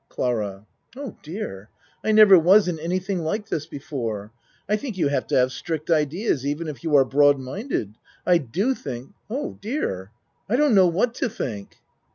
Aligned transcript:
CLARA 0.09 0.65
Oh, 0.95 1.15
dear! 1.21 1.69
I 2.03 2.11
never 2.11 2.35
was 2.39 2.67
in 2.67 2.79
anything 2.79 3.19
like 3.19 3.49
this 3.49 3.67
before. 3.67 4.31
I 4.67 4.75
think 4.75 4.97
you 4.97 5.09
have 5.09 5.27
to 5.27 5.37
have 5.37 5.51
strict 5.51 5.91
ideas 5.91 6.43
even 6.43 6.67
if 6.67 6.83
you 6.83 6.95
are 6.95 7.05
broadminded. 7.05 7.93
I 8.25 8.39
do 8.39 8.73
think 8.73 9.11
Oh, 9.29 9.59
dear! 9.61 10.09
I 10.49 10.55
don't 10.55 10.73
know 10.73 10.87
what 10.87 11.13
to 11.13 11.29
think. 11.29 11.75